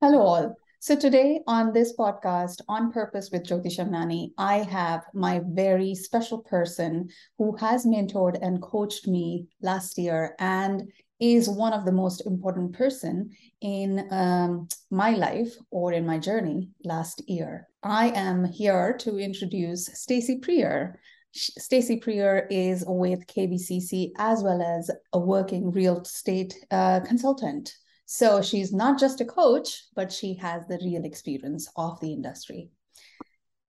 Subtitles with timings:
[0.00, 0.54] Hello, all.
[0.78, 6.38] So, today on this podcast, On Purpose with Jyoti Shamnani, I have my very special
[6.38, 12.24] person who has mentored and coached me last year and is one of the most
[12.26, 13.30] important person
[13.60, 17.66] in um, my life or in my journey last year.
[17.82, 20.96] I am here to introduce Stacey Prieur.
[21.32, 27.72] Stacey Prieur is with KBCC as well as a working real estate uh, consultant.
[28.10, 32.70] So she's not just a coach, but she has the real experience of the industry.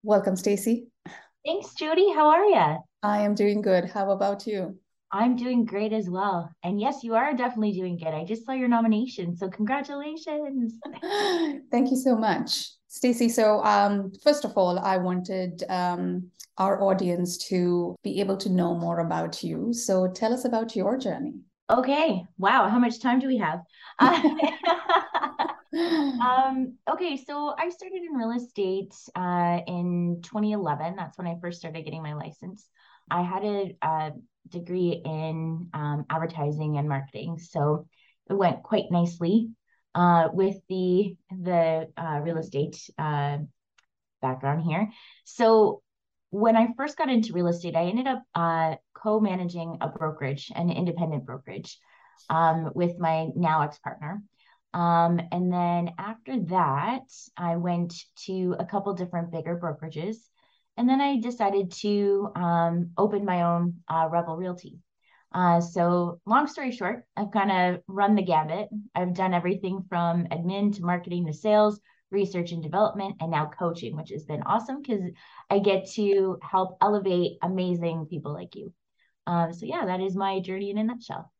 [0.02, 0.88] Welcome, Stacey.
[1.45, 2.14] Thanks, Judy.
[2.14, 2.78] How are you?
[3.04, 3.90] I am doing good.
[3.90, 4.80] How about you?
[5.12, 6.50] I'm doing great as well.
[6.64, 8.14] And yes, you are definitely doing good.
[8.14, 9.36] I just saw your nomination.
[9.36, 10.76] So congratulations.
[11.70, 12.70] Thank you so much.
[12.88, 18.50] Stacey, so um, first of all, I wanted um, our audience to be able to
[18.50, 19.73] know more about you.
[19.73, 21.42] So tell us about your journey.
[21.70, 22.26] Okay.
[22.38, 22.68] Wow.
[22.68, 23.59] How much time do we have?
[26.22, 27.18] um, okay.
[27.18, 30.95] So I started in real estate uh, in 2011.
[30.95, 32.67] That's when I first started getting my license.
[33.12, 34.12] I had a, a
[34.47, 37.38] degree in um, advertising and marketing.
[37.38, 37.88] So
[38.30, 39.50] it went quite nicely
[39.94, 43.38] uh, with the the uh, real estate uh,
[44.22, 44.90] background here.
[45.25, 45.84] So
[46.31, 50.69] when I first got into real estate, I ended up uh, co-managing a brokerage, an
[50.69, 51.77] independent brokerage,
[52.30, 54.22] um, with my now ex-partner.
[54.73, 57.02] Um, and then after that,
[57.35, 60.17] I went to a couple different bigger brokerages.
[60.77, 64.77] And then I decided to um, open my own uh, Revel Realty.
[65.33, 68.69] Uh, so, long story short, I've kind of run the gamut.
[68.95, 71.80] I've done everything from admin to marketing to sales,
[72.12, 75.02] research and development, and now coaching, which has been awesome because
[75.50, 78.74] I get to help elevate amazing people like you.
[79.28, 81.32] Uh, so yeah, that is my journey in a nutshell.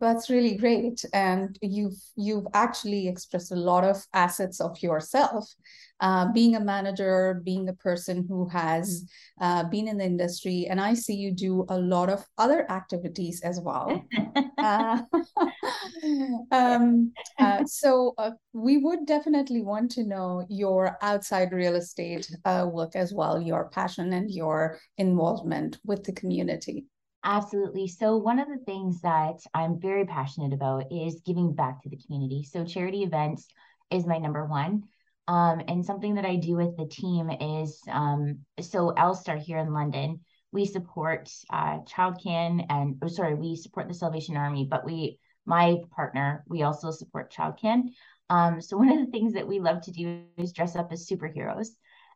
[0.00, 5.54] That's really great, and you've you've actually expressed a lot of assets of yourself,
[6.00, 9.04] uh, being a manager, being a person who has
[9.42, 13.42] uh, been in the industry, and I see you do a lot of other activities
[13.42, 14.02] as well.
[14.58, 15.02] uh,
[16.50, 22.66] um, uh, so uh, we would definitely want to know your outside real estate uh,
[22.72, 26.86] work as well, your passion and your involvement with the community.
[27.22, 27.86] Absolutely.
[27.86, 31.98] So, one of the things that I'm very passionate about is giving back to the
[31.98, 32.44] community.
[32.44, 33.46] So, charity events
[33.90, 34.84] is my number one.
[35.28, 39.72] Um, and something that I do with the team is um, so Elstar here in
[39.72, 40.20] London,
[40.50, 45.76] we support uh, Childcan and oh, sorry, we support the Salvation Army, but we, my
[45.94, 47.90] partner, we also support Childcan.
[48.30, 51.06] Um, so, one of the things that we love to do is dress up as
[51.06, 51.68] superheroes.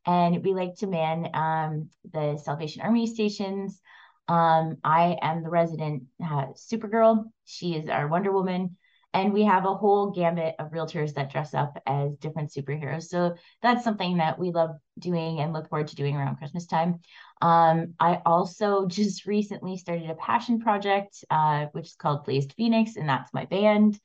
[0.06, 3.81] And we like to man um, the Salvation Army stations.
[4.28, 7.24] Um, I am the resident uh, Supergirl.
[7.44, 8.76] She is our Wonder Woman.
[9.14, 13.04] And we have a whole gambit of realtors that dress up as different superheroes.
[13.04, 16.98] So that's something that we love doing and look forward to doing around Christmas time.
[17.40, 22.96] Um, I also just recently started a passion project, uh, which is called Blazed Phoenix,
[22.96, 24.00] and that's my band.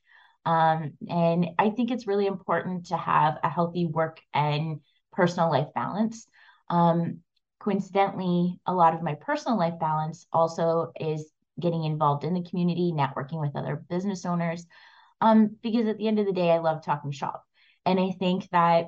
[0.46, 4.80] Um, and I think it's really important to have a healthy work and
[5.12, 6.26] personal life balance.
[6.70, 7.18] Um,
[7.60, 12.92] coincidentally, a lot of my personal life balance also is getting involved in the community,
[12.92, 14.66] networking with other business owners.
[15.20, 17.44] Um, because at the end of the day, I love talking shop.
[17.84, 18.86] And I think that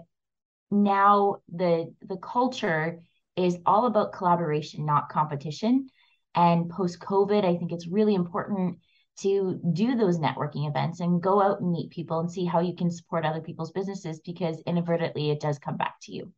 [0.71, 3.00] now the the culture
[3.37, 5.88] is all about collaboration, not competition.
[6.34, 8.78] And post COVID, I think it's really important
[9.21, 12.75] to do those networking events and go out and meet people and see how you
[12.75, 16.32] can support other people's businesses because inadvertently it does come back to you.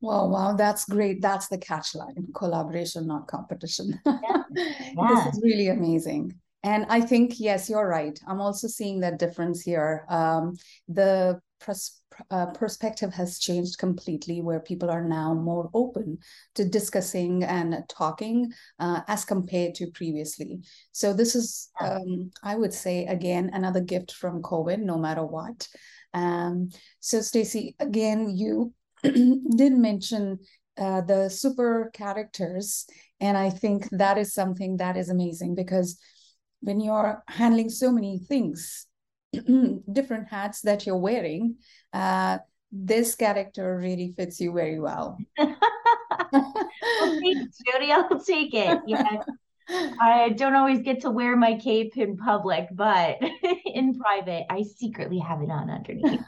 [0.00, 1.20] Well, wow, that's great.
[1.20, 4.00] That's the catch line collaboration, not competition.
[4.06, 4.42] Yeah.
[4.96, 5.24] Yeah.
[5.24, 6.34] this is really amazing.
[6.62, 8.18] And I think, yes, you're right.
[8.26, 10.04] I'm also seeing that difference here.
[10.08, 10.56] Um,
[10.88, 12.00] the pers-
[12.30, 16.18] uh, perspective has changed completely, where people are now more open
[16.56, 20.58] to discussing and talking uh, as compared to previously.
[20.92, 25.66] So, this is, um, I would say, again, another gift from COVID, no matter what.
[26.12, 28.74] Um, so, Stacey, again, you
[29.56, 30.38] did mention
[30.78, 32.86] uh, the super characters.
[33.20, 35.98] And I think that is something that is amazing because
[36.60, 38.86] when you're handling so many things,
[39.92, 41.56] different hats that you're wearing,
[41.92, 42.38] uh,
[42.72, 45.18] this character really fits you very well.
[45.38, 47.58] well thanks.
[47.92, 48.80] I'll take it.
[48.86, 49.22] Yeah.
[50.00, 53.18] I don't always get to wear my cape in public, but
[53.66, 56.20] in private, I secretly have it on underneath.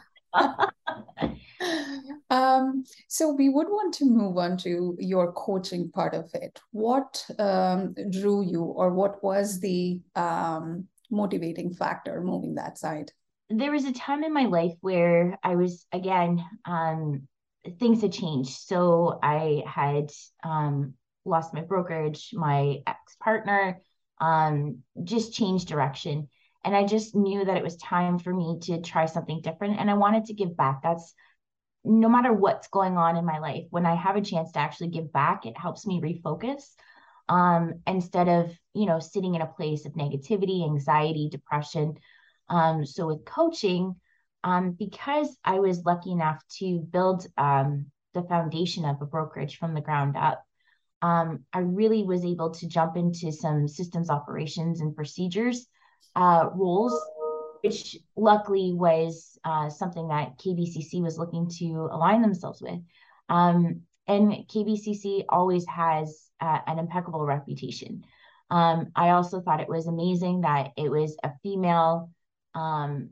[2.31, 6.61] Um, so we would want to move on to your coaching part of it.
[6.71, 13.13] What um, drew you, or what was the um, motivating factor moving that side?
[13.59, 17.29] there was a time in my life where I was again, um,
[17.79, 18.51] things had changed.
[18.51, 20.11] So I had
[20.43, 20.95] um,
[21.25, 23.81] lost my brokerage, my ex partner,
[24.21, 26.29] um, just changed direction.
[26.65, 29.81] And I just knew that it was time for me to try something different.
[29.81, 30.81] And I wanted to give back.
[30.83, 31.13] That's
[31.85, 34.89] no matter what's going on in my life, when I have a chance to actually
[34.89, 36.63] give back, it helps me refocus
[37.29, 41.95] um, instead of, you know, sitting in a place of negativity, anxiety, depression.
[42.49, 43.97] Um, so with coaching,
[44.45, 49.75] um, because I was lucky enough to build um, the foundation of a brokerage from
[49.75, 50.45] the ground up,
[51.01, 55.67] um, I really was able to jump into some systems operations and procedures
[56.15, 56.93] uh, roles,
[57.63, 62.81] which luckily was uh, something that KBCC was looking to align themselves with.
[63.29, 68.05] Um, and KBCC always has uh, an impeccable reputation.
[68.51, 72.11] Um, I also thought it was amazing that it was a female,
[72.55, 73.11] um,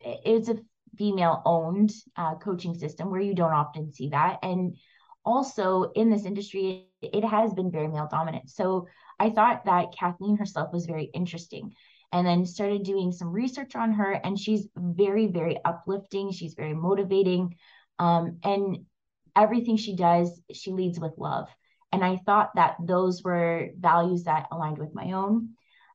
[0.00, 0.58] it's a
[0.96, 4.38] female owned uh, coaching system where you don't often see that.
[4.42, 4.76] And
[5.24, 8.48] also in this industry, it has been very male dominant.
[8.48, 8.86] So
[9.18, 11.74] I thought that Kathleen herself was very interesting
[12.12, 14.12] and then started doing some research on her.
[14.12, 16.32] And she's very, very uplifting.
[16.32, 17.56] She's very motivating.
[17.98, 18.86] Um, and
[19.36, 21.48] everything she does, she leads with love.
[21.92, 25.50] And I thought that those were values that aligned with my own.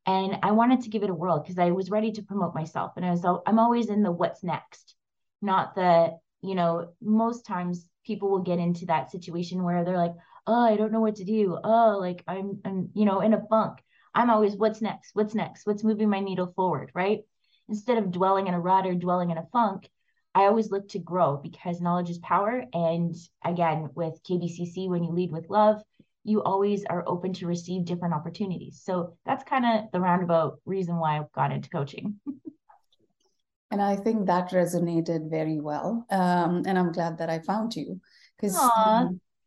[0.05, 2.93] And I wanted to give it a whirl because I was ready to promote myself.
[2.97, 4.95] And I was, I'm always in the what's next,
[5.41, 10.15] not the, you know, most times people will get into that situation where they're like,
[10.45, 11.57] oh, I don't know what to do.
[11.63, 13.79] Oh, like I'm, I'm, you know, in a funk.
[14.15, 15.11] I'm always, what's next?
[15.13, 15.65] What's next?
[15.65, 16.91] What's moving my needle forward?
[16.93, 17.21] Right.
[17.69, 19.89] Instead of dwelling in a rut or dwelling in a funk,
[20.35, 22.63] I always look to grow because knowledge is power.
[22.73, 25.81] And again, with KBCC, when you lead with love,
[26.23, 28.81] you always are open to receive different opportunities.
[28.83, 32.19] So that's kind of the roundabout reason why I got into coaching.
[33.71, 36.05] and I think that resonated very well.
[36.09, 37.99] Um, and I'm glad that I found you
[38.39, 38.55] because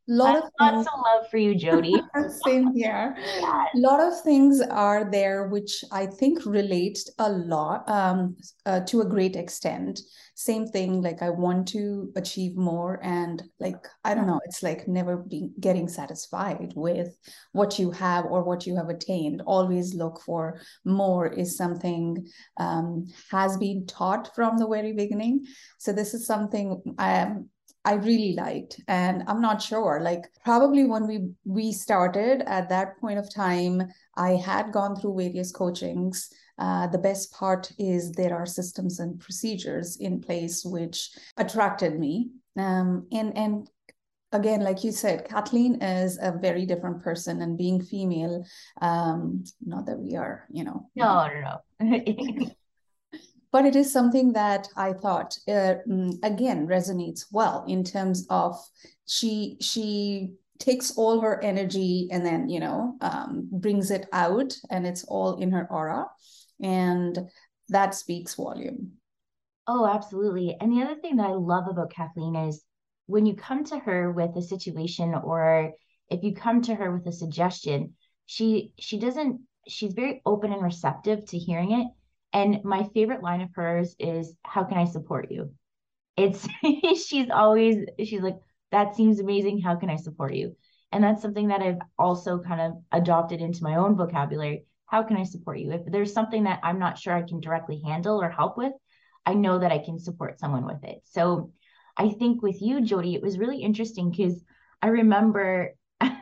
[0.09, 1.95] lot of lots of love for you, Jody.
[2.45, 3.17] Same here.
[3.43, 9.01] A lot of things are there which I think relate a lot um, uh, to
[9.01, 10.01] a great extent.
[10.35, 14.87] Same thing, like I want to achieve more, and like I don't know, it's like
[14.87, 17.17] never be getting satisfied with
[17.53, 19.43] what you have or what you have attained.
[19.47, 22.27] Always look for more is something
[22.59, 25.47] um, has been taught from the very beginning.
[25.79, 27.49] So this is something I am
[27.87, 28.81] I really liked.
[28.89, 33.81] And I'm not sure, like probably when we we started at that point of time,
[34.17, 36.29] I had gone through various coachings.
[36.59, 42.31] Uh, the best part is there are systems and procedures in place which attracted me.
[42.59, 43.71] Um, and and
[44.33, 48.45] again, like you said, Kathleen is a very different person, and being female,
[48.83, 50.91] um, not that we are, you know.
[50.97, 52.51] No, no, no.
[53.53, 58.59] but it is something that I thought uh, mm, again resonates well in terms of
[59.07, 64.87] she she takes all her energy and then you know um, brings it out and
[64.87, 66.07] it's all in her aura
[66.63, 67.19] and
[67.69, 68.93] that speaks volume.
[69.67, 70.57] Oh absolutely.
[70.61, 72.63] And the other thing that i love about kathleen is
[73.07, 75.73] when you come to her with a situation or
[76.11, 77.95] if you come to her with a suggestion
[78.27, 81.87] she she doesn't she's very open and receptive to hearing it
[82.33, 85.53] and my favorite line of hers is, How can I support you?
[86.17, 86.47] It's,
[87.07, 88.39] she's always, she's like,
[88.73, 89.61] That seems amazing.
[89.61, 90.57] How can I support you?
[90.93, 94.65] And that's something that I've also kind of adopted into my own vocabulary.
[94.87, 95.73] How can I support you?
[95.73, 98.73] If there's something that I'm not sure I can directly handle or help with,
[99.25, 101.03] I know that I can support someone with it.
[101.05, 101.53] So
[101.97, 104.45] I think with you, Jody, it was really interesting because
[104.81, 106.19] I remember I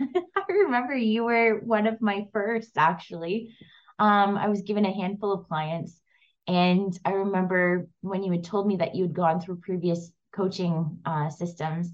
[0.48, 3.54] remember you were one of my first actually.
[3.98, 6.00] Um, I was given a handful of clients
[6.46, 10.98] and I remember when you had told me that you had gone through previous coaching
[11.06, 11.90] uh, systems,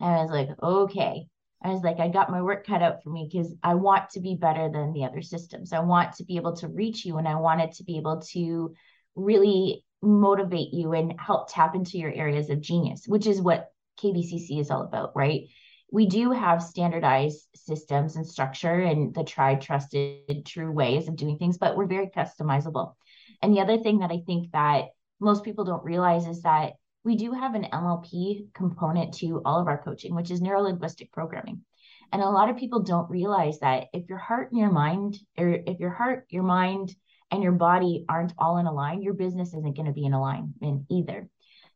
[0.00, 1.26] I was like, okay.
[1.62, 4.20] I was like, I got my work cut out for me because I want to
[4.20, 5.72] be better than the other systems.
[5.72, 8.74] I want to be able to reach you and I wanted to be able to
[9.16, 14.60] really motivate you and help tap into your areas of genius, which is what KBCC
[14.60, 15.48] is all about, right?
[15.90, 21.38] We do have standardized systems and structure and the tried, trusted, true ways of doing
[21.38, 22.94] things, but we're very customizable.
[23.42, 24.86] And the other thing that I think that
[25.20, 29.66] most people don't realize is that we do have an NLP component to all of
[29.66, 31.64] our coaching, which is neuro linguistic programming.
[32.12, 35.48] And a lot of people don't realize that if your heart and your mind, or
[35.48, 36.94] if your heart, your mind,
[37.30, 40.14] and your body aren't all in a line, your business isn't going to be in
[40.14, 41.28] alignment either.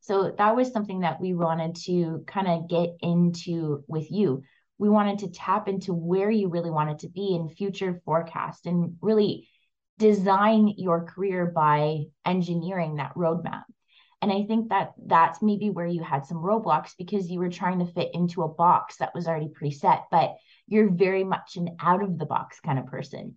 [0.03, 4.43] So that was something that we wanted to kind of get into with you.
[4.79, 8.97] We wanted to tap into where you really wanted to be in future forecast and
[9.01, 9.49] really
[9.99, 13.63] design your career by engineering that roadmap.
[14.21, 17.79] And I think that that's maybe where you had some roadblocks because you were trying
[17.79, 20.35] to fit into a box that was already preset, but
[20.67, 23.37] you're very much an out of the box kind of person.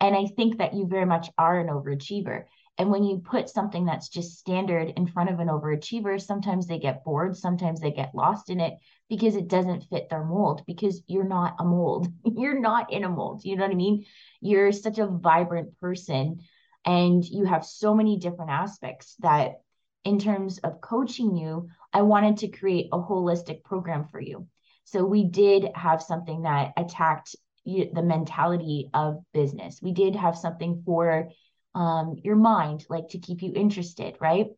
[0.00, 2.44] And I think that you very much are an overachiever.
[2.78, 6.78] And when you put something that's just standard in front of an overachiever, sometimes they
[6.78, 8.74] get bored, sometimes they get lost in it
[9.08, 12.08] because it doesn't fit their mold because you're not a mold.
[12.24, 13.44] you're not in a mold.
[13.44, 14.04] You know what I mean?
[14.40, 16.40] You're such a vibrant person
[16.84, 19.60] and you have so many different aspects that
[20.04, 24.46] in terms of coaching you, I wanted to create a holistic program for you.
[24.84, 29.80] So we did have something that attacked the mentality of business.
[29.82, 31.30] We did have something for
[31.76, 34.48] um, your mind, like to keep you interested, right?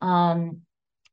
[0.00, 0.62] Um,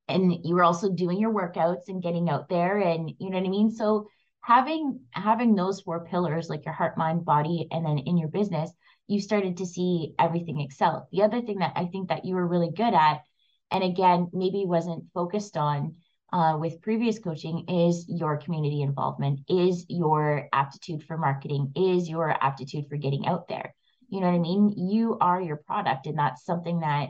[0.07, 3.47] and you were also doing your workouts and getting out there, and you know what
[3.47, 3.71] I mean.
[3.71, 4.07] So
[4.41, 8.71] having having those four pillars, like your heart, mind, body, and then in your business,
[9.07, 11.09] you started to see everything excel.
[11.11, 13.21] The other thing that I think that you were really good at
[13.71, 15.95] and again maybe wasn't focused on
[16.33, 22.29] uh, with previous coaching is your community involvement is your aptitude for marketing is your
[22.43, 23.73] aptitude for getting out there
[24.09, 24.73] you know what i mean?
[24.77, 27.09] You are your product and that's something that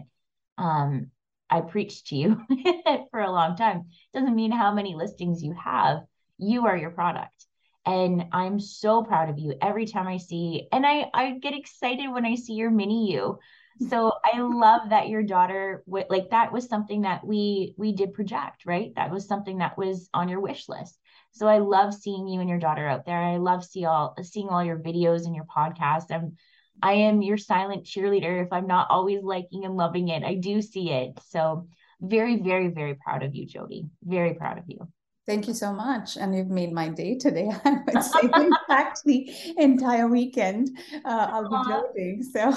[0.58, 1.12] um,
[1.50, 2.42] i preached to you
[3.12, 3.86] for a long time.
[4.13, 6.04] Doesn't mean how many listings you have
[6.38, 7.46] you are your product.
[7.86, 12.12] And i'm so proud of you every time i see and i i get excited
[12.12, 13.39] when i see your mini you.
[13.80, 18.66] So i love that your daughter like that was something that we we did project
[18.66, 18.92] right?
[18.96, 21.00] That was something that was on your wish list.
[21.32, 23.22] So i love seeing you and your daughter out there.
[23.22, 26.36] I love see all seeing all your videos and your podcast i'm
[26.81, 30.62] i am your silent cheerleader if i'm not always liking and loving it i do
[30.62, 31.67] see it so
[32.01, 34.88] very very very proud of you jody very proud of you
[35.27, 36.15] Thank you so much.
[36.15, 37.51] And you've made my day today.
[37.65, 40.69] I would say, in fact, the entire weekend,
[41.03, 42.24] uh, I'll be joking.
[42.24, 42.53] So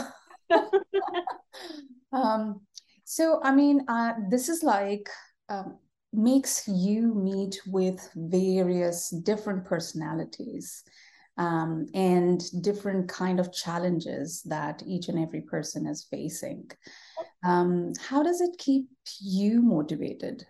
[2.12, 2.60] um,
[3.04, 5.10] so, I mean, uh, this is like
[5.48, 5.78] um,
[6.12, 10.84] makes you meet with various different personalities
[11.36, 16.70] um, and different kind of challenges that each and every person is facing.
[17.44, 18.88] Um, how does it keep
[19.20, 20.44] you motivated?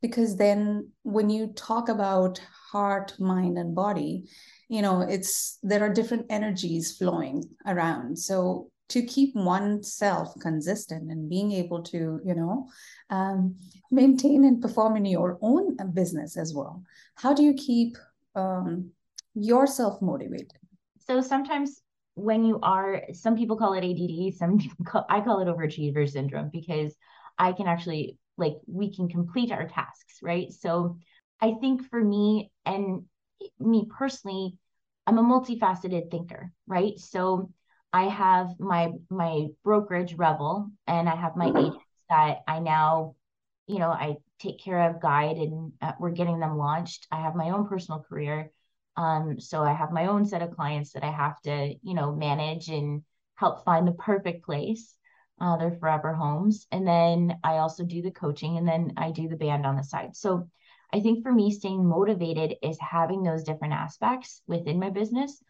[0.00, 4.28] Because then, when you talk about heart, mind, and body,
[4.68, 8.16] you know, it's there are different energies flowing around.
[8.16, 12.68] So to keep oneself consistent and being able to you know
[13.10, 13.54] um,
[13.90, 16.82] maintain and perform in your own business as well
[17.16, 17.96] how do you keep
[18.34, 18.90] um,
[19.40, 20.52] yourself motivated
[20.98, 21.80] so sometimes
[22.14, 24.58] when you are some people call it add some
[25.08, 26.94] i call it overachiever syndrome because
[27.38, 30.52] i can actually like we can complete our tasks right?
[30.52, 30.98] So
[31.40, 33.04] i think for me and
[33.60, 34.56] me personally
[35.06, 36.98] i'm a multifaceted thinker right?
[36.98, 37.50] So
[37.92, 43.14] I have my my brokerage Revel, and I have my agents that I now,
[43.66, 47.06] you know, I take care of, guide, and uh, we're getting them launched.
[47.10, 48.50] I have my own personal career,
[48.98, 52.14] um, so I have my own set of clients that I have to, you know,
[52.14, 53.02] manage and
[53.36, 54.94] help find the perfect place.
[55.40, 59.28] Uh, their forever homes, and then I also do the coaching, and then I do
[59.28, 60.16] the band on the side.
[60.16, 60.50] So
[60.92, 65.40] I think for me, staying motivated is having those different aspects within my business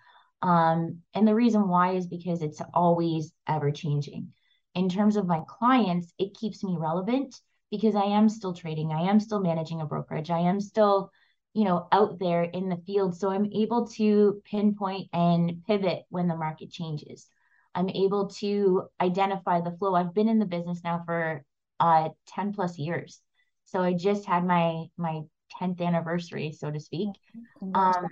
[0.43, 4.33] um, and the reason why is because it's always ever changing.
[4.75, 7.35] In terms of my clients, it keeps me relevant
[7.71, 11.11] because I am still trading, I am still managing a brokerage, I am still,
[11.59, 13.17] you know, out there in the field.
[13.17, 17.27] So I'm able to pinpoint and pivot when the market changes.
[17.75, 19.97] I'm able to identify the flow.
[19.97, 21.45] I've been in the business now for
[21.81, 23.21] uh 10 plus years.
[23.65, 25.23] So I just had my my
[25.61, 27.09] 10th anniversary, so to speak.
[27.75, 28.07] Um,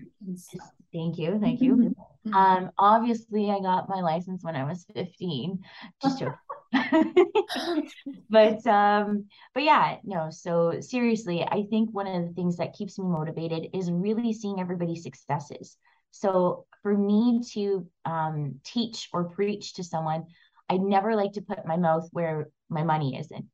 [0.93, 1.39] thank you.
[1.41, 1.95] Thank you.
[2.33, 5.61] Um, obviously, I got my license when I was 15.
[6.03, 6.37] Just joking.
[8.31, 12.99] but um but yeah no so seriously i think one of the things that keeps
[12.99, 15.77] me motivated is really seeing everybody's successes
[16.11, 20.25] so for me to um teach or preach to someone
[20.69, 23.47] i never like to put my mouth where my money isn't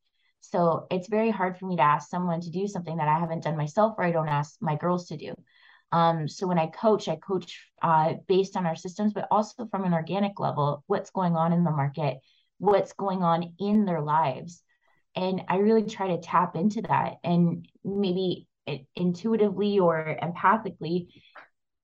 [0.43, 3.45] so it's very hard for me to ask someone to do something that I haven't
[3.45, 5.35] done myself or I don't ask my girls to do.
[5.93, 9.85] Um, so when I coach, I coach uh, based on our systems, but also from
[9.85, 12.19] an organic level, what's going on in the market,
[12.62, 14.62] what's going on in their lives.
[15.16, 18.47] And I really try to tap into that and maybe
[18.95, 21.09] intuitively or empathically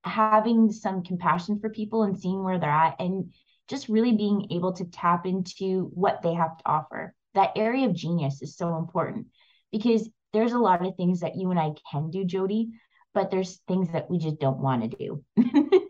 [0.04, 3.32] having some compassion for people and seeing where they're at and
[3.68, 7.94] just really being able to tap into what they have to offer that area of
[7.94, 9.26] genius is so important
[9.70, 12.70] because there's a lot of things that you and I can do, Jody,
[13.14, 15.24] but there's things that we just don't want to do.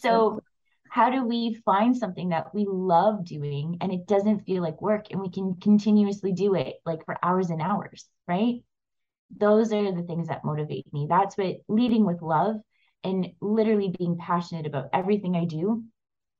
[0.00, 0.40] so
[0.96, 5.08] how do we find something that we love doing and it doesn't feel like work
[5.10, 8.62] and we can continuously do it like for hours and hours, right?
[9.36, 11.06] Those are the things that motivate me.
[11.06, 12.56] That's what leading with love
[13.04, 15.84] and literally being passionate about everything I do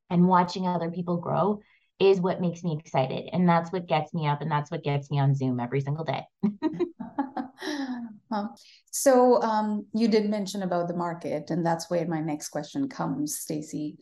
[0.09, 1.59] and watching other people grow
[1.99, 3.29] is what makes me excited.
[3.31, 6.03] And that's what gets me up and that's what gets me on Zoom every single
[6.03, 6.23] day.
[8.91, 13.37] so um, you did mention about the market, and that's where my next question comes,
[13.37, 13.97] Stacey.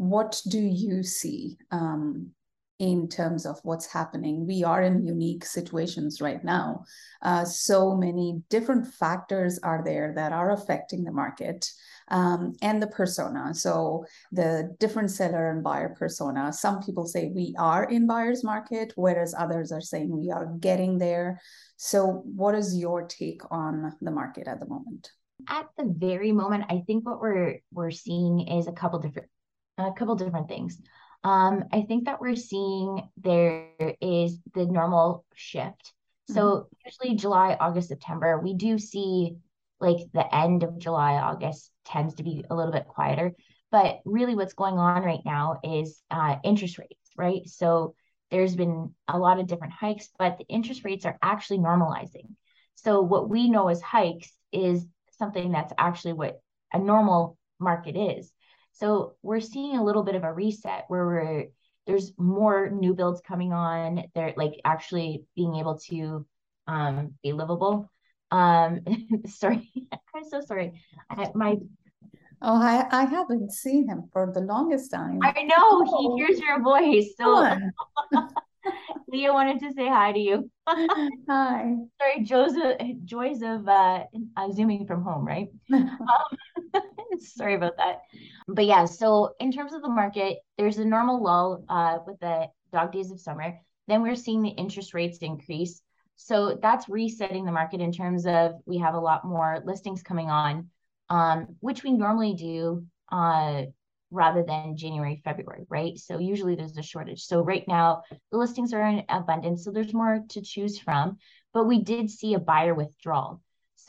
[0.00, 2.30] What do you see um,
[2.78, 4.46] in terms of what's happening?
[4.46, 6.84] We are in unique situations right now.
[7.20, 11.70] Uh, so many different factors are there that are affecting the market
[12.08, 13.52] um, and the persona.
[13.52, 16.50] So the different seller and buyer persona.
[16.50, 20.96] Some people say we are in buyer's market, whereas others are saying we are getting
[20.96, 21.42] there.
[21.76, 25.10] So what is your take on the market at the moment?
[25.46, 29.28] At the very moment, I think what we're we're seeing is a couple different
[29.88, 30.80] a couple different things.
[31.22, 33.68] Um, I think that we're seeing there
[34.00, 35.92] is the normal shift.
[36.28, 36.86] So mm-hmm.
[36.86, 39.36] usually July, August, September, we do see
[39.80, 43.32] like the end of July, August tends to be a little bit quieter.
[43.70, 47.46] But really, what's going on right now is uh, interest rates, right?
[47.46, 47.94] So
[48.30, 52.34] there's been a lot of different hikes, but the interest rates are actually normalizing.
[52.74, 54.86] So what we know as hikes is
[55.18, 56.40] something that's actually what
[56.72, 58.32] a normal market is.
[58.72, 61.44] So we're seeing a little bit of a reset where we're
[61.86, 64.04] there's more new builds coming on.
[64.14, 66.26] They're like actually being able to
[66.66, 67.90] um, be livable.
[68.30, 68.80] Um,
[69.26, 69.70] sorry,
[70.14, 70.80] I'm so sorry.
[71.10, 71.56] I, my
[72.42, 75.18] Oh, I, I haven't seen him for the longest time.
[75.22, 76.16] I know oh.
[76.16, 77.12] he hears your voice.
[77.18, 77.54] So
[79.08, 80.50] Leah wanted to say hi to you.
[80.66, 81.74] hi.
[82.00, 84.04] Sorry, Joseph, joys of uh,
[84.38, 85.48] uh, zooming from home, right?
[85.70, 86.82] um,
[87.18, 88.02] sorry about that.
[88.48, 92.48] But yeah, so in terms of the market, there's a normal lull uh, with the
[92.72, 93.58] dog days of summer.
[93.88, 95.82] Then we're seeing the interest rates increase.
[96.16, 100.28] So that's resetting the market in terms of we have a lot more listings coming
[100.28, 100.68] on,
[101.08, 103.62] um, which we normally do uh,
[104.10, 105.96] rather than January, February, right?
[105.98, 107.22] So usually there's a shortage.
[107.22, 111.18] So right now the listings are in abundance, so there's more to choose from.
[111.54, 113.40] But we did see a buyer withdrawal.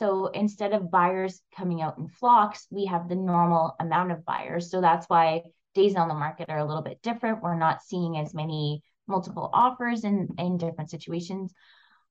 [0.02, 4.68] So instead of buyers coming out in flocks, we have the normal amount of buyers.
[4.68, 5.42] So that's why
[5.76, 7.40] days on the market are a little bit different.
[7.40, 11.54] We're not seeing as many multiple offers in, in different situations.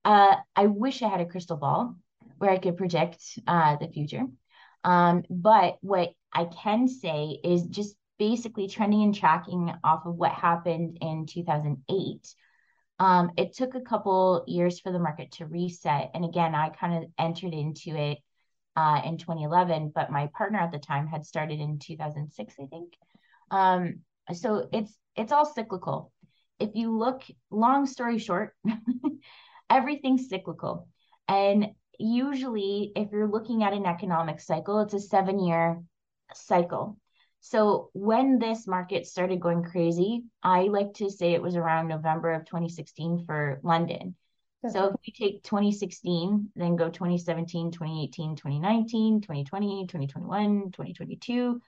[0.06, 1.97] Uh, I wish I had a crystal ball
[2.38, 4.23] where I could project uh, the future.
[4.86, 10.32] Um, but what I can say is just basically trending and tracking off of what
[10.32, 12.36] happened in 2008.
[13.02, 16.12] Um, it took a couple years for the market to reset.
[16.14, 18.20] And again, I kind of entered into it
[18.76, 22.94] uh, in 2011, but my partner at the time had started in 2006, I think.
[23.50, 24.02] Um,
[24.34, 26.12] so it's it's all cyclical.
[26.60, 28.56] If you look, long story short,
[29.72, 30.88] everything's cyclical.
[31.28, 35.82] And usually, if you're looking at an economic cycle, it's a seven year
[36.36, 37.00] cycle.
[37.41, 42.32] So when this market started going crazy, I like to say it was around November
[42.34, 44.15] of 2016 for London.
[44.69, 51.60] so if we take 2016, then go 2017, 2018, 2019, 2020, 2021, 2022,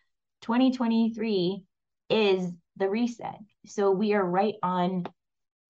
[0.42, 1.64] 2023
[2.12, 3.40] is the reset.
[3.66, 5.06] So we are right on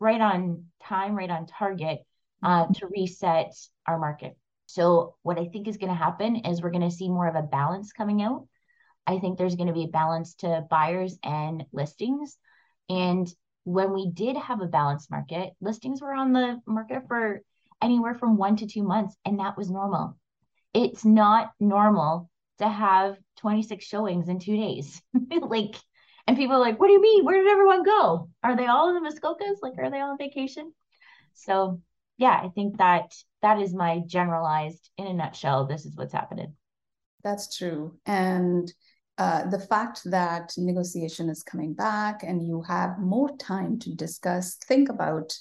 [0.02, 2.00] right on time, right on target
[2.44, 3.54] uh, to reset
[3.88, 4.38] our market.
[4.66, 7.36] So what I think is going to happen is we're going to see more of
[7.36, 8.48] a balance coming out
[9.06, 12.38] I think there's going to be a balance to buyers and listings.
[12.90, 13.28] And
[13.64, 17.42] when we did have a balanced market, listings were on the market for
[17.82, 20.18] anywhere from one to two months, and that was normal.
[20.74, 25.02] It's not normal to have 26 showings in two days.
[25.42, 25.76] like,
[26.28, 27.26] and people are like, what do you mean?
[27.26, 28.30] Where did everyone go?
[28.42, 29.58] Are they all in the Muskokas?
[29.62, 30.74] Like, are they all on vacation?
[31.34, 31.82] So,
[32.18, 33.12] yeah, I think that
[33.42, 36.56] that is my generalized, in a nutshell, this is what's happening.
[37.24, 37.98] That's true.
[38.06, 38.72] And
[39.18, 44.56] uh, the fact that negotiation is coming back and you have more time to discuss,
[44.56, 45.34] think about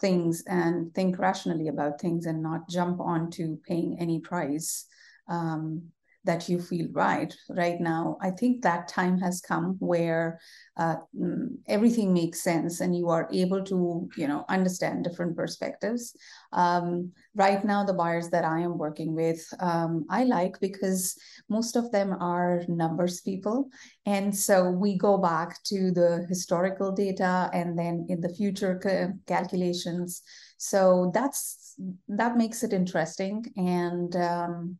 [0.00, 4.84] things and think rationally about things and not jump onto paying any price
[5.28, 5.82] um,
[6.26, 10.38] that you feel right right now i think that time has come where
[10.76, 16.14] uh, mm, everything makes sense and you are able to you know understand different perspectives.
[16.52, 21.16] Um, right now the buyers that i am working with um, i like because
[21.48, 23.68] most of them are numbers people.
[24.04, 28.78] And so we go back to the historical data and then in the future
[29.26, 30.22] calculations.
[30.58, 31.74] So that's
[32.08, 34.78] that makes it interesting and um,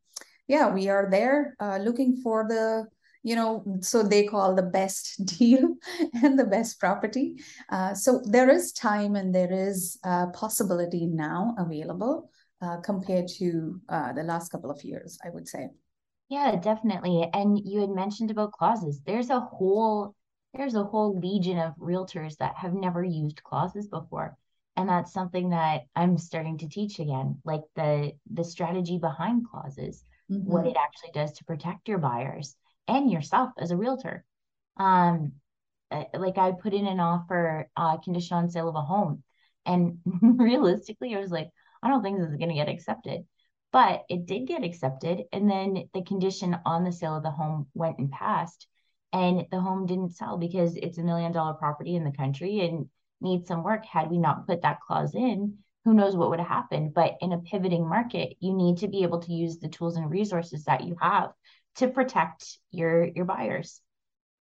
[0.49, 2.87] yeah, we are there uh, looking for the
[3.23, 5.75] you know, so they call the best deal
[6.23, 7.35] and the best property.
[7.71, 12.31] Uh, so there is time and there is uh, possibility now available
[12.63, 15.71] uh, compared to uh, the last couple of years, I would say.
[16.29, 17.29] Yeah, definitely.
[17.35, 19.01] And you had mentioned about clauses.
[19.05, 20.15] There's a whole
[20.55, 24.37] there's a whole legion of realtors that have never used clauses before.
[24.77, 30.05] And that's something that I'm starting to teach again, like the the strategy behind clauses,
[30.31, 30.51] mm-hmm.
[30.51, 32.57] what it actually does to protect your buyers
[32.89, 34.25] and yourself as a realtor.
[34.77, 35.33] Um,
[35.91, 39.23] like I put in an offer, uh, condition on sale of a home,
[39.65, 41.49] and realistically, I was like,
[41.83, 43.25] I don't think this is going to get accepted,
[43.73, 47.69] but it did get accepted, and then the condition on the sale of the home
[47.75, 48.67] went and passed,
[49.13, 52.89] and the home didn't sell because it's a million dollar property in the country and
[53.21, 53.85] needs some work.
[53.85, 56.95] Had we not put that clause in, who knows what would have happened?
[56.95, 60.11] But in a pivoting market, you need to be able to use the tools and
[60.11, 61.31] resources that you have
[61.77, 63.81] to protect your your buyers.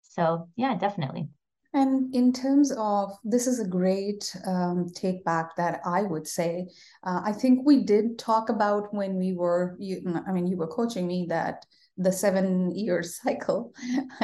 [0.04, 1.28] So yeah, definitely.
[1.74, 6.70] And in terms of this is a great um, take back that I would say.
[7.04, 10.68] Uh, I think we did talk about when we were, you, I mean, you were
[10.68, 11.66] coaching me that
[11.98, 13.74] the seven year cycle.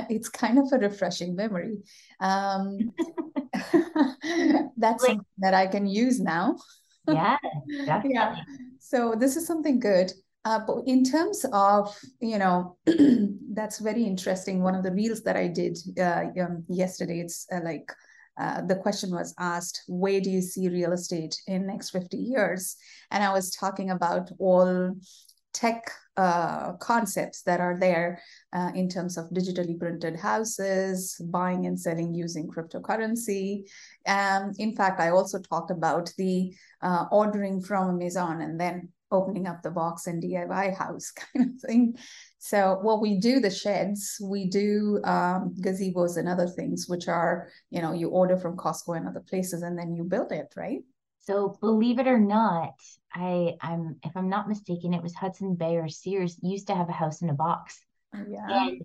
[0.10, 1.80] It's kind of a refreshing memory.
[2.22, 2.94] Um,
[4.78, 6.56] that's like, something that I can use now.
[7.14, 7.38] Yeah,
[7.86, 8.12] definitely.
[8.14, 8.36] yeah.
[8.80, 10.12] So this is something good.
[10.46, 12.78] Uh, but in terms of, you know,
[13.54, 14.64] that's very interesting.
[14.64, 17.92] One of the reels that I did uh, um, yesterday, it's uh, like
[18.40, 22.78] uh, the question was asked, where do you see real estate in next 50 years?
[23.12, 24.96] And I was talking about all
[25.54, 31.80] tech uh, concepts that are there uh, in terms of digitally printed houses, buying and
[31.80, 33.64] selling using cryptocurrency.
[34.06, 39.48] And in fact, I also talked about the uh, ordering from Amazon and then opening
[39.48, 41.96] up the box and DIY house kind of thing.
[42.38, 47.50] So what we do the sheds, we do um, gazebos and other things, which are,
[47.70, 50.82] you know, you order from Costco and other places and then you build it, right?
[51.20, 52.74] So believe it or not,
[53.14, 56.90] I I'm if I'm not mistaken, it was Hudson Bay or Sears used to have
[56.90, 57.80] a house in a box.
[58.14, 58.46] Yeah.
[58.50, 58.82] And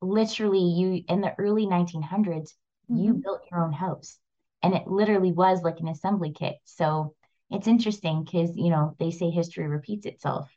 [0.00, 2.96] literally you in the early 1900s, mm-hmm.
[2.96, 4.18] you built your own house.
[4.62, 6.56] And it literally was like an assembly kit.
[6.64, 7.14] So
[7.50, 10.50] it's interesting because you know they say history repeats itself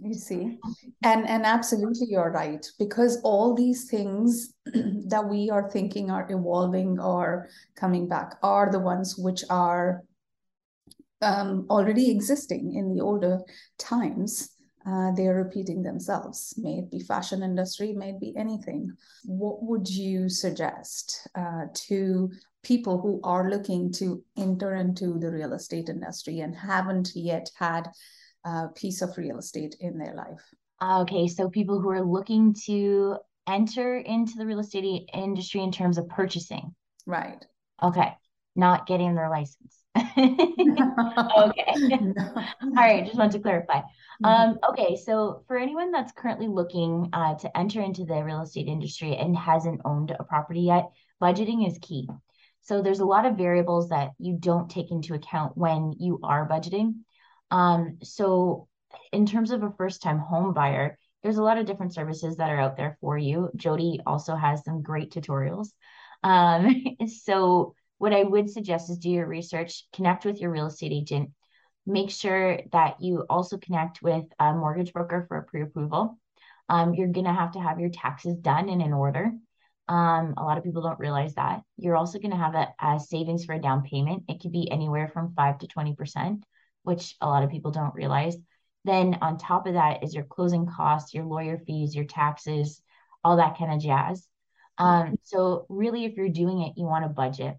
[0.00, 0.58] you see
[1.02, 4.54] and and absolutely you're right because all these things
[5.06, 10.02] that we are thinking are evolving or coming back are the ones which are
[11.22, 13.40] um, already existing in the older
[13.78, 14.50] times
[14.86, 18.90] uh, they are repeating themselves may it be fashion industry may it be anything
[19.24, 22.30] what would you suggest uh, to
[22.62, 27.88] people who are looking to enter into the real estate industry and haven't yet had
[28.44, 30.42] a piece of real estate in their life?
[30.82, 35.98] Okay, so people who are looking to enter into the real estate industry in terms
[35.98, 36.74] of purchasing.
[37.06, 37.44] Right.
[37.82, 38.12] Okay,
[38.56, 39.79] not getting their license.
[39.98, 40.14] okay.
[41.36, 43.80] All right, just want to clarify.
[44.22, 44.24] Mm-hmm.
[44.24, 48.68] Um, okay, so for anyone that's currently looking uh, to enter into the real estate
[48.68, 52.08] industry and hasn't owned a property yet, budgeting is key.
[52.62, 56.48] So there's a lot of variables that you don't take into account when you are
[56.48, 56.96] budgeting.
[57.50, 58.68] Um, so
[59.12, 62.50] in terms of a first time home buyer, there's a lot of different services that
[62.50, 63.50] are out there for you.
[63.56, 65.68] Jody also has some great tutorials.
[66.22, 66.84] Um,
[67.24, 71.32] so what I would suggest is do your research, connect with your real estate agent,
[71.84, 76.18] make sure that you also connect with a mortgage broker for a pre-approval.
[76.70, 79.30] Um, you're going to have to have your taxes done and in order.
[79.86, 81.60] Um, a lot of people don't realize that.
[81.76, 84.22] You're also going to have a, a, savings for a down payment.
[84.28, 86.42] It could be anywhere from 5 to 20%,
[86.84, 88.34] which a lot of people don't realize.
[88.86, 92.80] Then on top of that is your closing costs, your lawyer fees, your taxes,
[93.22, 94.26] all that kind of jazz.
[94.78, 97.58] Um, so really, if you're doing it, you want a budget.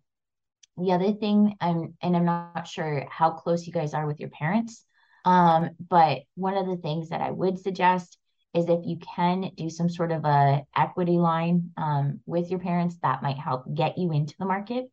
[0.77, 4.29] The other thing, I'm, and I'm not sure how close you guys are with your
[4.29, 4.85] parents,
[5.25, 8.17] um, but one of the things that I would suggest
[8.53, 12.97] is if you can do some sort of a equity line um, with your parents
[13.01, 14.89] that might help get you into the market.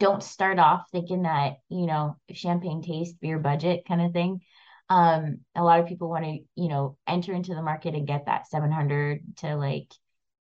[0.00, 4.40] Don't start off thinking that you know champagne taste beer budget kind of thing.
[4.88, 8.26] Um, a lot of people want to you know enter into the market and get
[8.26, 9.92] that 700 to like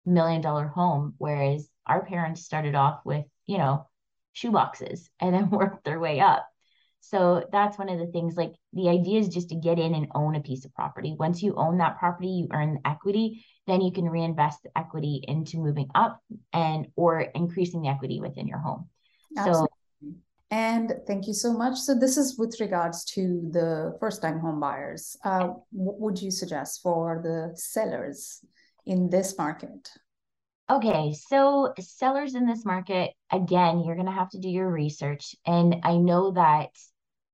[0.05, 3.87] million dollar home whereas our parents started off with you know
[4.33, 6.47] shoe boxes and then work their way up
[7.03, 10.07] so that's one of the things like the idea is just to get in and
[10.15, 11.17] own a piece of property.
[11.19, 15.59] Once you own that property, you earn equity, then you can reinvest the equity into
[15.59, 18.89] moving up and or increasing the equity within your home.
[19.37, 19.69] Absolutely.
[20.01, 20.09] So
[20.53, 21.77] and thank you so much.
[21.79, 25.17] So this is with regards to the first-time home buyers.
[25.25, 28.45] Uh, what would you suggest for the sellers
[28.87, 29.91] in this market?
[30.71, 35.35] Okay, so sellers in this market, again, you're going to have to do your research.
[35.45, 36.71] And I know that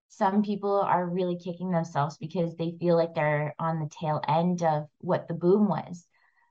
[0.08, 4.62] some people are really kicking themselves because they feel like they're on the tail end
[4.62, 6.04] of what the boom was.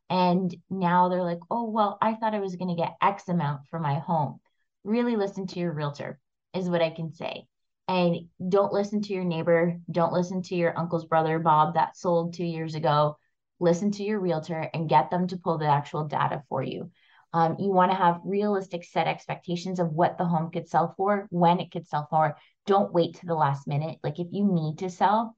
[0.09, 3.67] And now they're like, oh, well, I thought I was going to get X amount
[3.69, 4.39] for my home.
[4.85, 6.19] Really listen to your realtor,
[6.53, 7.47] is what I can say.
[7.89, 9.77] And don't listen to your neighbor.
[9.91, 13.17] Don't listen to your uncle's brother, Bob, that sold two years ago.
[13.59, 16.91] Listen to your realtor and get them to pull the actual data for you.
[17.33, 21.27] Um, you want to have realistic set expectations of what the home could sell for,
[21.29, 22.37] when it could sell for.
[22.65, 23.99] Don't wait to the last minute.
[24.03, 25.35] Like if you need to sell,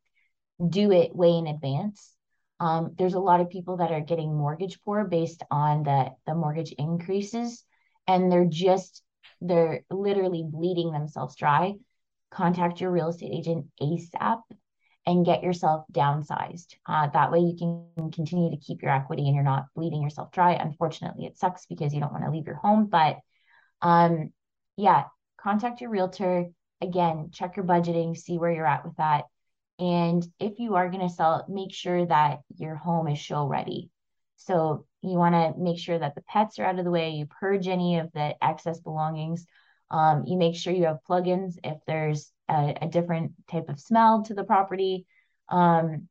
[0.65, 2.15] do it way in advance
[2.59, 6.35] um, there's a lot of people that are getting mortgage poor based on the the
[6.35, 7.63] mortgage increases,
[8.07, 9.01] and they're just
[9.41, 11.75] they're literally bleeding themselves dry.
[12.31, 14.41] Contact your real estate agent ASAP
[15.05, 16.75] and get yourself downsized.
[16.85, 20.31] Uh, that way, you can continue to keep your equity and you're not bleeding yourself
[20.31, 20.53] dry.
[20.53, 23.17] Unfortunately, it sucks because you don't want to leave your home, but
[23.81, 24.31] um,
[24.77, 25.05] yeah,
[25.39, 26.47] contact your realtor.
[26.81, 29.25] Again, check your budgeting, see where you're at with that
[29.79, 33.89] and if you are going to sell, make sure that your home is show ready.
[34.35, 37.11] So you want to make sure that the pets are out of the way.
[37.11, 39.45] You purge any of the excess belongings.
[39.91, 44.23] Um, you make sure you have plugins if there's a, a different type of smell
[44.23, 45.05] to the property.
[45.49, 46.07] Um,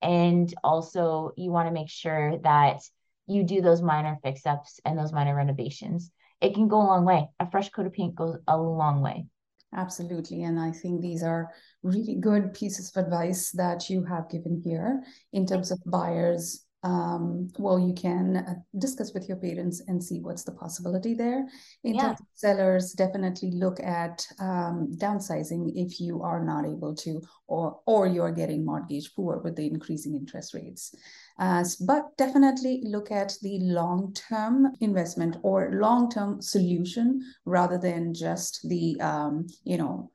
[0.00, 2.80] and also, you want to make sure that
[3.26, 6.10] you do those minor fix ups and those minor renovations.
[6.40, 7.28] It can go a long way.
[7.38, 9.26] A fresh coat of paint goes a long way.
[9.74, 10.42] Absolutely.
[10.42, 11.50] And I think these are
[11.82, 17.48] really good pieces of advice that you have given here in terms of buyers um,
[17.58, 21.46] well, you can uh, discuss with your parents and see what's the possibility there.
[21.84, 22.02] In yeah.
[22.02, 27.80] terms of sellers, definitely look at um, downsizing if you are not able to, or
[27.86, 30.94] or you're getting mortgage poor with the increasing interest rates.
[31.38, 39.00] Uh, but definitely look at the long-term investment or long-term solution rather than just the
[39.00, 40.10] um, you know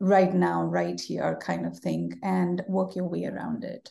[0.00, 3.88] right now, right here kind of thing, and work your way around it.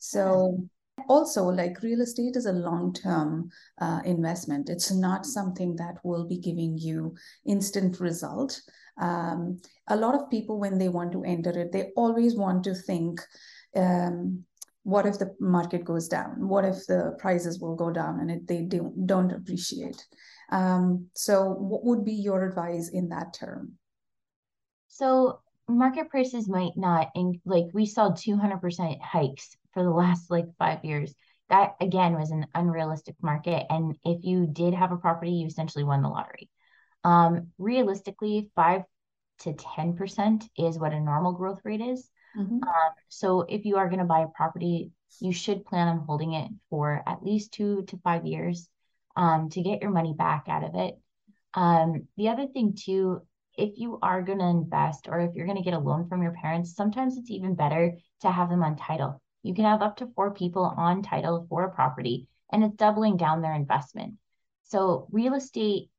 [0.00, 0.68] So
[1.08, 4.68] also like real estate is a long-term uh, investment.
[4.68, 7.14] It's not something that will be giving you
[7.46, 8.60] instant result.
[9.00, 12.74] Um, a lot of people when they want to enter it they always want to
[12.74, 13.20] think
[13.76, 14.44] um,
[14.82, 16.48] what if the market goes down?
[16.48, 20.02] What if the prices will go down and it, they don't, don't appreciate?
[20.50, 23.72] Um, so what would be your advice in that term?
[24.88, 30.46] So market prices might not in like we saw 200% hikes for the last like
[30.58, 31.14] five years
[31.50, 35.84] that again was an unrealistic market and if you did have a property you essentially
[35.84, 36.50] won the lottery
[37.04, 38.82] um, realistically 5
[39.42, 42.54] to 10% is what a normal growth rate is mm-hmm.
[42.54, 46.32] um, so if you are going to buy a property you should plan on holding
[46.32, 48.68] it for at least two to five years
[49.14, 50.98] um, to get your money back out of it
[51.54, 53.22] um, the other thing too
[53.56, 56.22] if you are going to invest or if you're going to get a loan from
[56.22, 59.20] your parents, sometimes it's even better to have them on title.
[59.42, 63.16] You can have up to four people on title for a property, and it's doubling
[63.16, 64.14] down their investment.
[64.64, 65.90] So, real estate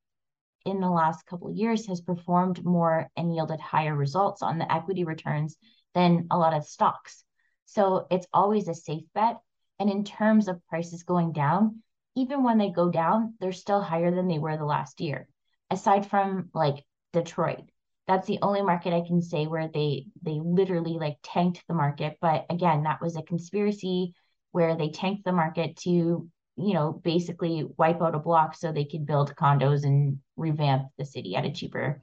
[0.64, 4.72] in the last couple of years has performed more and yielded higher results on the
[4.72, 5.56] equity returns
[5.94, 7.24] than a lot of stocks.
[7.64, 9.40] So, it's always a safe bet.
[9.78, 11.82] And in terms of prices going down,
[12.14, 15.26] even when they go down, they're still higher than they were the last year.
[15.70, 17.70] Aside from like Detroit.
[18.10, 22.18] That's the only market I can say where they they literally like tanked the market.
[22.20, 24.14] But again, that was a conspiracy
[24.50, 28.84] where they tanked the market to, you know, basically wipe out a block so they
[28.84, 32.02] could build condos and revamp the city at a cheaper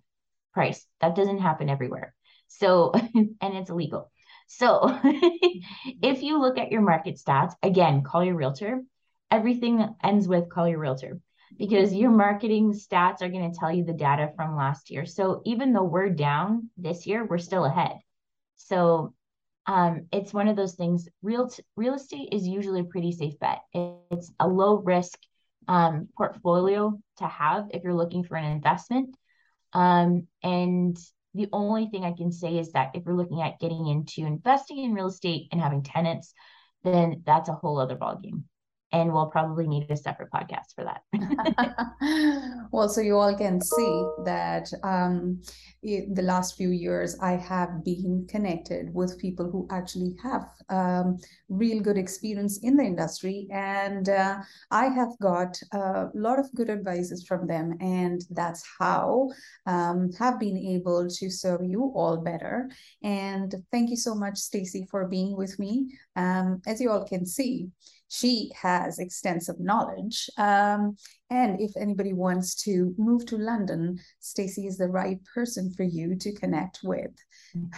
[0.54, 0.88] price.
[1.02, 2.16] That doesn't happen everywhere.
[2.48, 4.10] So, and it's illegal.
[4.48, 8.82] So, if you look at your market stats, again, call your realtor.
[9.30, 11.20] Everything ends with call your realtor
[11.58, 15.06] because your marketing stats are going to tell you the data from last year.
[15.06, 17.98] So even though we're down this year, we're still ahead.
[18.56, 19.14] So
[19.66, 21.08] um, it's one of those things.
[21.22, 23.60] Real real estate is usually a pretty safe bet.
[23.74, 25.20] It's a low risk
[25.68, 29.16] um, portfolio to have if you're looking for an investment.
[29.74, 30.98] Um, and
[31.34, 34.80] the only thing I can say is that if you're looking at getting into investing
[34.80, 36.34] in real estate and having tenants,
[36.84, 38.44] then that's a whole other ballgame
[39.02, 41.02] and we'll probably need a separate podcast for that.
[42.72, 45.42] well, so you all can see that um,
[45.84, 51.18] in the last few years I have been connected with people who actually have um,
[51.50, 54.40] real good experience in the industry, and uh,
[54.72, 59.30] I have got a lot of good advices from them, and that's how
[59.68, 62.70] um, have been able to serve you all better.
[63.04, 65.94] And thank you so much, Stacey, for being with me.
[66.16, 67.70] Um, as you all can see
[68.10, 70.30] she has extensive knowledge.
[70.38, 70.96] Um,
[71.30, 76.16] and if anybody wants to move to London, Stacey is the right person for you
[76.16, 77.12] to connect with.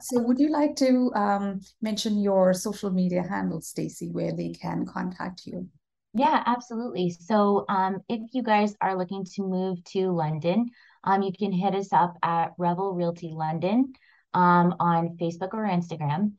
[0.00, 4.84] so, would you like to um, mention your social media handle, Stacey, where they can
[4.84, 5.68] contact you?
[6.12, 7.10] Yeah, absolutely.
[7.10, 10.70] So, um, if you guys are looking to move to London,
[11.02, 13.94] um, you can hit us up at Revel Realty London
[14.34, 16.32] um, on Facebook or Instagram.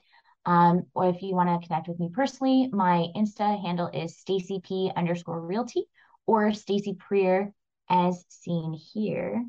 [0.45, 4.59] Um, or if you want to connect with me personally, my Insta handle is Stacey
[4.63, 5.85] P underscore realty
[6.27, 7.51] or Stacey Prieur
[7.89, 9.43] as seen here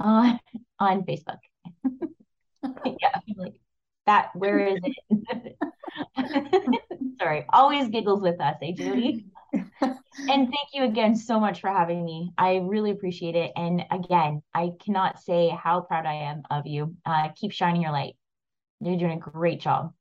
[0.00, 0.40] on,
[0.78, 1.38] on Facebook.
[2.84, 3.54] yeah, like
[4.06, 4.30] that.
[4.34, 5.56] Where is it?
[7.20, 9.24] Sorry, always giggles with us, eh, Jyoti?
[9.80, 12.32] and thank you again so much for having me.
[12.36, 13.52] I really appreciate it.
[13.56, 16.96] And again, I cannot say how proud I am of you.
[17.04, 18.16] Uh, keep shining your light.
[18.80, 19.92] You're doing a great job.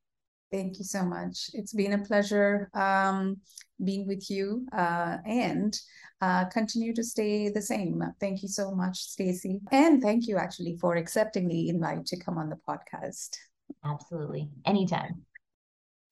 [0.51, 1.49] Thank you so much.
[1.53, 3.37] It's been a pleasure um,
[3.83, 5.77] being with you uh, and
[6.21, 8.01] uh, continue to stay the same.
[8.19, 9.59] Thank you so much, Stacey.
[9.71, 13.35] And thank you actually for accepting the invite to come on the podcast.
[13.83, 14.49] Absolutely.
[14.65, 15.25] Anytime.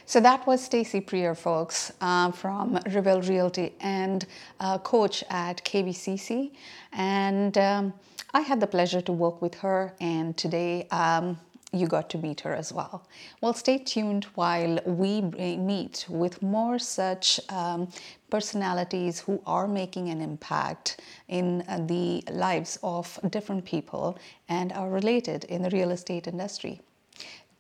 [0.08, 4.24] So that was Stacey Prieur, folks, uh, from Revel Realty and
[4.60, 6.52] uh, coach at KBCC.
[6.94, 7.94] And um,
[8.32, 11.40] I had the pleasure to work with her, and today um,
[11.72, 13.06] you got to meet her as well.
[13.42, 17.90] Well, stay tuned while we meet with more such um,
[18.30, 24.90] personalities who are making an impact in uh, the lives of different people and are
[24.90, 26.82] related in the real estate industry.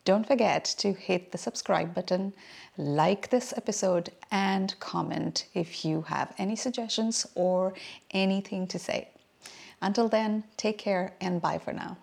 [0.06, 2.32] Don't forget to hit the subscribe button,
[2.78, 7.74] like this episode, and comment if you have any suggestions or
[8.12, 9.10] anything to say.
[9.82, 11.98] Until then, take care and bye for now.